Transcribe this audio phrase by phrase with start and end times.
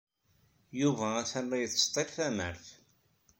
[0.79, 2.65] Yuba atan la yettseḍḍil tamart.